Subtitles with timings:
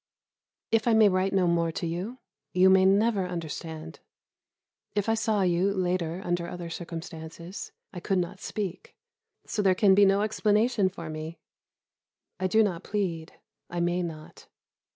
[0.71, 2.17] If I may write no more to you,
[2.53, 3.99] you may never understand.
[4.95, 8.95] If I saw you, later, under other circumstances, I could not speak;
[9.45, 11.37] so there can be no explanation for me.
[12.39, 13.33] I do not plead,
[13.69, 14.47] I may not.